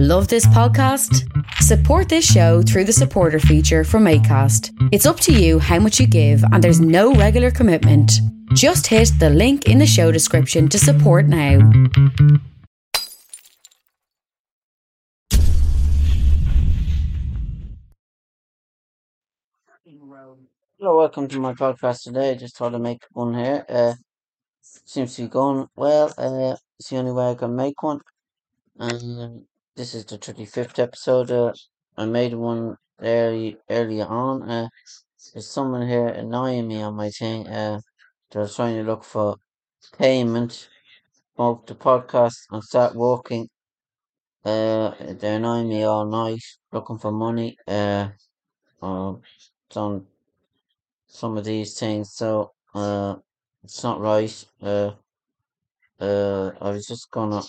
[0.00, 1.28] Love this podcast?
[1.54, 4.70] Support this show through the supporter feature from ACAST.
[4.92, 8.12] It's up to you how much you give, and there's no regular commitment.
[8.54, 11.58] Just hit the link in the show description to support now.
[20.78, 22.36] Hello, welcome to my podcast today.
[22.36, 23.66] Just thought I'd make one here.
[23.68, 23.94] Uh,
[24.62, 26.14] seems to be going well.
[26.16, 28.00] Uh, it's the only way I can make one.
[28.78, 29.47] Um,
[29.78, 31.30] this is the 35th episode.
[31.30, 31.52] Uh,
[31.96, 34.42] I made one early, early on.
[34.50, 34.68] Uh,
[35.32, 37.46] there's someone here annoying me on my thing.
[37.46, 37.80] Uh,
[38.32, 39.36] they're trying to look for
[39.98, 40.68] payment
[41.38, 43.48] of the podcast and start working.
[44.44, 46.42] Uh, they're annoying me all night,
[46.72, 47.56] looking for money.
[47.68, 48.10] Uh,
[48.82, 49.14] uh,
[49.76, 50.06] on
[51.08, 53.16] some of these things, so uh,
[53.64, 54.44] it's not right.
[54.62, 54.92] Uh,
[56.00, 57.42] uh, I was just gonna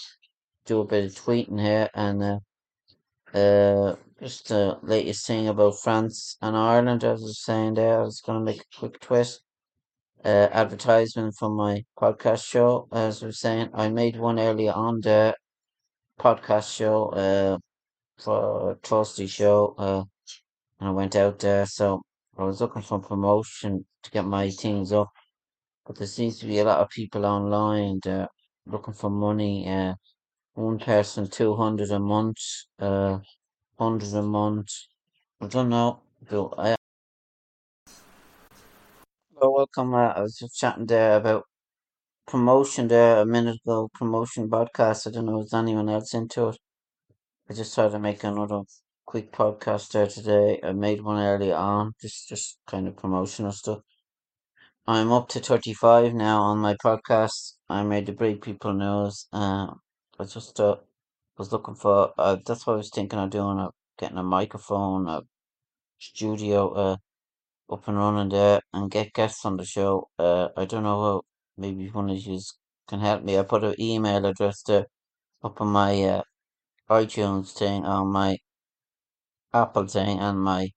[0.70, 2.40] do a bit of tweeting here, and uh,
[3.38, 7.04] uh, just the latest thing about France and Ireland.
[7.04, 9.41] As I was saying there, I was gonna make a quick twist.
[10.24, 12.88] Uh, advertisement for my podcast show.
[12.91, 15.35] As I was saying, I made one earlier on the
[16.20, 17.10] podcast show.
[17.10, 17.58] Uh,
[18.20, 19.76] for Trusty show.
[19.77, 20.04] Uh,
[20.80, 22.02] and I went out there, so
[22.38, 25.10] I was looking for promotion to get my things up,
[25.86, 27.99] but there seems to be a lot of people online
[28.65, 29.68] looking for money.
[29.68, 29.93] Uh,
[30.60, 32.38] one person two hundred a month,
[32.79, 33.20] uh,
[33.79, 34.68] hundred a month.
[35.40, 36.02] I don't know.
[36.29, 36.76] But I,
[39.34, 39.93] well, welcome.
[39.93, 41.46] Uh, I was just chatting there about
[42.27, 43.90] promotion there a minute ago.
[43.93, 45.07] Promotion podcast.
[45.07, 46.57] I don't know if anyone else into it.
[47.49, 48.63] I just tried to make another
[49.05, 50.60] quick podcast there today.
[50.62, 53.80] I made one earlier on, just just kind of promotional stuff.
[54.85, 57.54] I'm up to 35 now on my podcast.
[57.70, 59.27] I made the Break People News.
[59.32, 59.68] Uh,
[60.20, 60.77] I was just uh,
[61.37, 65.07] was looking for, uh, that's what I was thinking of doing, uh, getting a microphone,
[65.07, 65.22] a
[66.00, 66.97] studio uh,
[67.72, 70.09] up and running there, and get guests on the show.
[70.19, 71.22] Uh, I don't know how,
[71.58, 72.40] maybe one of you
[72.88, 73.40] can help me.
[73.40, 74.88] I put an email address there
[75.44, 76.24] up on my uh,
[76.90, 78.38] iTunes thing, on my
[79.53, 80.72] Apple thing, and my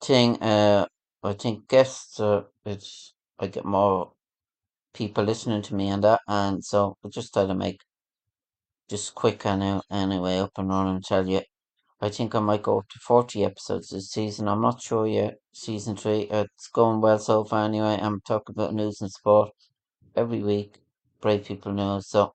[0.00, 0.40] thing.
[0.42, 0.86] Uh,
[1.24, 4.12] I think guests, uh, it's I get more
[4.94, 7.80] people listening to me and that, and so I just try to make
[8.88, 11.42] just quick anyway, anyway up and running tell you.
[12.00, 14.48] I think I might go up to 40 episodes this season.
[14.48, 15.36] I'm not sure yet.
[15.52, 17.98] Season 3, it's going well so far anyway.
[18.00, 19.50] I'm talking about news and sport
[20.14, 20.78] every week.
[21.20, 22.00] Brave People know.
[22.00, 22.34] So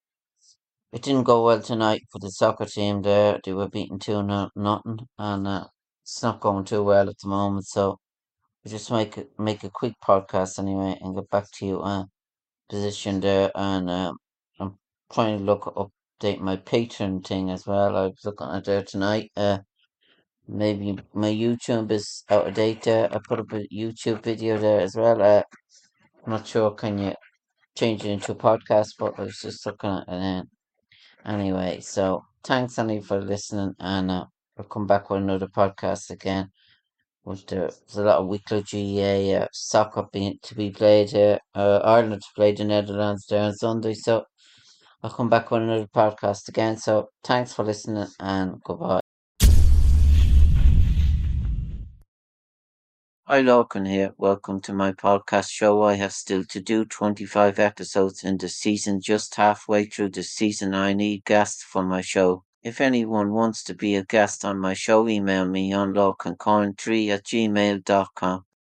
[0.91, 3.39] it didn't go well tonight for the soccer team there.
[3.44, 5.68] They were beaten 2 nothing, and uh,
[6.03, 7.68] it's not going too well at the moment.
[7.68, 8.00] So
[8.66, 11.81] I just make a, make a quick podcast anyway and get back to you.
[11.81, 12.06] Uh,
[12.72, 14.18] position there, and um,
[14.59, 14.78] I'm
[15.12, 17.97] trying to look update my Patreon thing as well.
[17.97, 19.31] I was looking at there tonight.
[19.35, 19.59] Uh,
[20.47, 23.11] maybe my YouTube is out of date there.
[23.11, 25.21] I put up a YouTube video there as well.
[25.21, 25.43] Uh,
[26.23, 27.13] I'm not sure can you
[27.75, 30.09] change it into a podcast, but I was just looking at it.
[30.09, 30.47] And
[31.25, 34.25] anyway, so thanks Annie for listening, and uh,
[34.57, 36.49] I'll come back with another podcast again.
[37.23, 41.39] Which there's a lot of weekly GA uh, soccer being to be played here.
[41.53, 44.25] Uh, Ireland to play the Netherlands there on Sunday, so
[45.03, 46.78] I'll come back with another podcast again.
[46.78, 49.00] So thanks for listening and goodbye.
[53.25, 54.13] Hi Lorcan here.
[54.17, 55.81] Welcome to my podcast show.
[55.84, 60.75] I have still to do 25 episodes in the season, just halfway through the season.
[60.75, 62.44] I need guests for my show.
[62.62, 67.23] If anyone wants to be a guest on my show, email me on lorcancoin3 at
[67.23, 68.45] gmail.com.